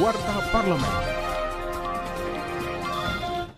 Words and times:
Warta 0.00 0.40
Parlemen. 0.52 1.27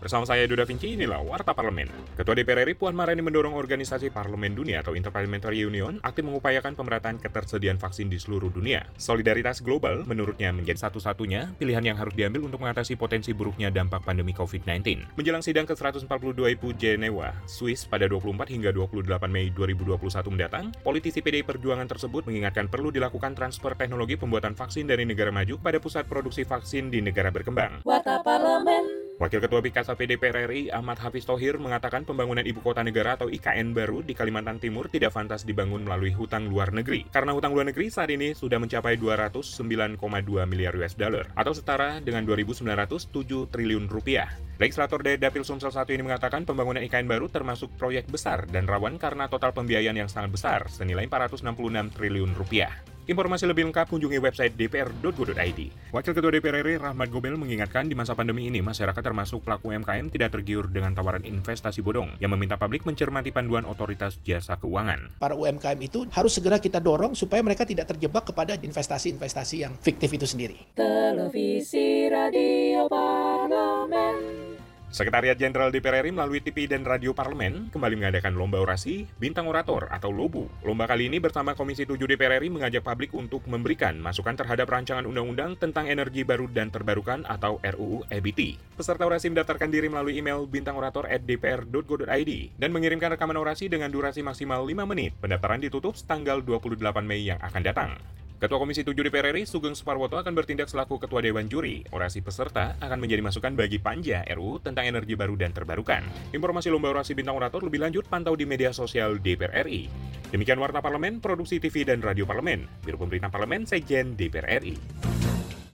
Bersama 0.00 0.24
saya 0.24 0.48
Duda 0.48 0.64
Vinci, 0.64 0.96
inilah 0.96 1.20
Warta 1.20 1.52
Parlemen. 1.52 1.84
Ketua 2.16 2.32
DPR 2.32 2.64
RI 2.64 2.72
Puan 2.72 2.96
Maharani 2.96 3.20
mendorong 3.20 3.52
Organisasi 3.52 4.08
Parlemen 4.08 4.56
Dunia 4.56 4.80
atau 4.80 4.96
Interparliamentary 4.96 5.60
Union 5.60 6.00
aktif 6.00 6.24
mengupayakan 6.24 6.72
pemerataan 6.72 7.20
ketersediaan 7.20 7.76
vaksin 7.76 8.08
di 8.08 8.16
seluruh 8.16 8.48
dunia. 8.48 8.88
Solidaritas 8.96 9.60
global 9.60 10.08
menurutnya 10.08 10.56
menjadi 10.56 10.88
satu-satunya 10.88 11.52
pilihan 11.60 11.84
yang 11.84 12.00
harus 12.00 12.16
diambil 12.16 12.48
untuk 12.48 12.64
mengatasi 12.64 12.96
potensi 12.96 13.36
buruknya 13.36 13.68
dampak 13.68 14.00
pandemi 14.00 14.32
COVID-19. 14.32 15.12
Menjelang 15.20 15.44
sidang 15.44 15.68
ke-142 15.68 16.56
IPU 16.56 16.72
Jenewa, 16.80 17.36
Swiss 17.44 17.84
pada 17.84 18.08
24 18.08 18.48
hingga 18.56 18.72
28 18.72 19.04
Mei 19.28 19.52
2021 19.52 20.00
mendatang, 20.32 20.72
politisi 20.80 21.20
PDI 21.20 21.44
Perjuangan 21.44 21.84
tersebut 21.84 22.24
mengingatkan 22.24 22.72
perlu 22.72 22.88
dilakukan 22.88 23.36
transfer 23.36 23.76
teknologi 23.76 24.16
pembuatan 24.16 24.56
vaksin 24.56 24.88
dari 24.88 25.04
negara 25.04 25.28
maju 25.28 25.60
pada 25.60 25.76
pusat 25.76 26.08
produksi 26.08 26.48
vaksin 26.48 26.88
di 26.88 27.04
negara 27.04 27.28
berkembang. 27.28 27.84
Warta 27.84 28.24
Parlemen. 28.24 28.99
Wakil 29.20 29.44
Ketua 29.44 29.60
Bikasa 29.60 30.00
PDPR 30.00 30.48
RI 30.48 30.72
Ahmad 30.72 30.96
Hafiz 30.96 31.28
Tohir 31.28 31.60
mengatakan 31.60 32.08
pembangunan 32.08 32.40
ibu 32.40 32.64
kota 32.64 32.80
negara 32.80 33.20
atau 33.20 33.28
IKN 33.28 33.76
baru 33.76 34.00
di 34.00 34.16
Kalimantan 34.16 34.56
Timur 34.56 34.88
tidak 34.88 35.12
fantas 35.12 35.44
dibangun 35.44 35.84
melalui 35.84 36.08
hutang 36.08 36.48
luar 36.48 36.72
negeri. 36.72 37.04
Karena 37.12 37.36
hutang 37.36 37.52
luar 37.52 37.68
negeri 37.68 37.92
saat 37.92 38.08
ini 38.08 38.32
sudah 38.32 38.56
mencapai 38.56 38.96
209,2 38.96 40.00
miliar 40.48 40.72
US 40.72 40.96
dollar 40.96 41.28
atau 41.36 41.52
setara 41.52 42.00
dengan 42.00 42.24
2.907 42.24 43.52
triliun 43.52 43.92
rupiah. 43.92 44.32
Legislator 44.56 45.04
dari 45.04 45.20
Dapil 45.20 45.44
Sumsel 45.44 45.68
1 45.68 45.84
ini 45.92 46.08
mengatakan 46.08 46.48
pembangunan 46.48 46.80
IKN 46.80 47.04
baru 47.04 47.28
termasuk 47.28 47.76
proyek 47.76 48.08
besar 48.08 48.48
dan 48.48 48.64
rawan 48.64 48.96
karena 48.96 49.28
total 49.28 49.52
pembiayaan 49.52 50.00
yang 50.00 50.08
sangat 50.08 50.32
besar 50.32 50.64
senilai 50.72 51.04
466 51.12 51.92
triliun 51.92 52.32
rupiah. 52.32 52.72
Informasi 53.10 53.42
lebih 53.50 53.66
lengkap 53.66 53.90
kunjungi 53.90 54.22
website 54.22 54.54
dpr.go.id. 54.54 55.60
Wakil 55.90 56.12
Ketua 56.14 56.30
DPR 56.30 56.62
RI 56.62 56.78
Rahmat 56.78 57.10
Gobel 57.10 57.34
mengingatkan 57.34 57.90
di 57.90 57.98
masa 57.98 58.14
pandemi 58.14 58.46
ini 58.46 58.62
masyarakat 58.62 59.02
termasuk 59.02 59.42
pelaku 59.42 59.74
UMKM 59.74 60.14
tidak 60.14 60.38
tergiur 60.38 60.70
dengan 60.70 60.94
tawaran 60.94 61.26
investasi 61.26 61.82
bodong 61.82 62.14
yang 62.22 62.30
meminta 62.30 62.54
publik 62.54 62.86
mencermati 62.86 63.34
panduan 63.34 63.66
otoritas 63.66 64.22
jasa 64.22 64.54
keuangan. 64.62 65.18
Para 65.18 65.34
UMKM 65.34 65.82
itu 65.82 66.06
harus 66.14 66.38
segera 66.38 66.62
kita 66.62 66.78
dorong 66.78 67.18
supaya 67.18 67.42
mereka 67.42 67.66
tidak 67.66 67.90
terjebak 67.90 68.30
kepada 68.30 68.54
investasi-investasi 68.54 69.66
yang 69.66 69.74
fiktif 69.74 70.14
itu 70.14 70.30
sendiri. 70.30 70.70
Televisi 70.78 72.06
Radio 72.06 72.86
Parlemen. 72.86 74.59
Sekretariat 74.90 75.38
Jenderal 75.38 75.70
DPR 75.70 76.02
RI 76.02 76.10
melalui 76.10 76.42
TV 76.42 76.66
dan 76.66 76.82
Radio 76.82 77.14
Parlemen 77.14 77.70
kembali 77.70 77.94
mengadakan 77.94 78.34
Lomba 78.34 78.58
Orasi 78.58 79.06
Bintang 79.22 79.46
Orator 79.46 79.86
atau 79.86 80.10
LOBU. 80.10 80.66
Lomba 80.66 80.90
kali 80.90 81.06
ini 81.06 81.22
bersama 81.22 81.54
Komisi 81.54 81.86
7 81.86 81.94
DPR 82.10 82.42
RI 82.42 82.50
mengajak 82.50 82.82
publik 82.82 83.14
untuk 83.14 83.46
memberikan 83.46 83.94
masukan 84.02 84.34
terhadap 84.34 84.66
rancangan 84.66 85.06
undang-undang 85.06 85.54
tentang 85.54 85.86
energi 85.86 86.26
baru 86.26 86.50
dan 86.50 86.74
terbarukan 86.74 87.22
atau 87.30 87.62
RUU 87.62 88.02
EBT. 88.10 88.58
Peserta 88.74 89.06
orasi 89.06 89.30
mendaftarkan 89.30 89.70
diri 89.70 89.86
melalui 89.86 90.18
email 90.18 90.42
bintangorator@dpr.go.id 90.50 92.32
dan 92.58 92.70
mengirimkan 92.74 93.14
rekaman 93.14 93.38
orasi 93.38 93.70
dengan 93.70 93.94
durasi 93.94 94.26
maksimal 94.26 94.66
5 94.66 94.90
menit. 94.90 95.14
Pendaftaran 95.22 95.62
ditutup 95.62 95.94
tanggal 96.02 96.42
28 96.42 97.06
Mei 97.06 97.30
yang 97.30 97.38
akan 97.38 97.62
datang. 97.62 97.94
Ketua 98.40 98.56
Komisi 98.56 98.80
7 98.80 98.96
DPR 98.96 99.36
RI 99.36 99.44
Sugeng 99.44 99.76
Suparwoto 99.76 100.16
akan 100.16 100.32
bertindak 100.32 100.64
selaku 100.72 100.96
Ketua 100.96 101.20
Dewan 101.20 101.52
Juri. 101.52 101.84
Orasi 101.92 102.24
peserta 102.24 102.72
akan 102.80 102.96
menjadi 102.96 103.20
masukan 103.20 103.52
bagi 103.52 103.76
panja 103.76 104.24
RU 104.32 104.56
tentang 104.64 104.88
energi 104.88 105.12
baru 105.12 105.36
dan 105.36 105.52
terbarukan. 105.52 106.00
Informasi 106.32 106.72
lomba 106.72 106.88
orasi 106.88 107.12
bintang 107.12 107.36
orator 107.36 107.60
lebih 107.60 107.84
lanjut 107.84 108.08
pantau 108.08 108.32
di 108.32 108.48
media 108.48 108.72
sosial 108.72 109.20
DPR 109.20 109.68
RI. 109.68 109.92
Demikian 110.32 110.56
Warta 110.56 110.80
Parlemen, 110.80 111.20
Produksi 111.20 111.60
TV 111.60 111.84
dan 111.84 112.00
Radio 112.00 112.24
Parlemen. 112.24 112.64
Biro 112.80 112.96
Pemerintah 112.96 113.28
Parlemen, 113.28 113.68
Sekjen 113.68 114.16
DPR 114.16 114.56
RI. 114.64 115.19